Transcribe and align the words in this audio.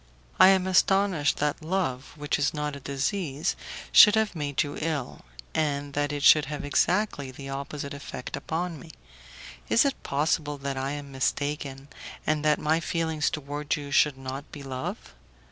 I 0.39 0.47
am 0.47 0.65
astonished 0.65 1.37
that 1.37 1.61
love, 1.63 2.13
which 2.15 2.39
is 2.39 2.55
not 2.55 2.75
a 2.75 2.79
disease, 2.79 3.55
should 3.91 4.15
have 4.15 4.35
made 4.35 4.63
you 4.63 4.75
ill, 4.81 5.21
and 5.53 5.93
that 5.93 6.11
it 6.11 6.23
should 6.23 6.45
have 6.45 6.65
exactly 6.65 7.29
the 7.29 7.49
opposite 7.49 7.93
effect 7.93 8.35
upon 8.35 8.79
me. 8.79 8.89
Is 9.69 9.85
it 9.85 10.01
possible 10.01 10.57
that 10.57 10.75
I 10.75 10.93
am 10.93 11.11
mistaken, 11.11 11.87
and 12.25 12.43
that 12.43 12.57
my 12.57 12.79
feeling 12.79 13.19
towards 13.21 13.77
you 13.77 13.91
should 13.91 14.17
not 14.17 14.51
be 14.51 14.63
love? 14.63 15.13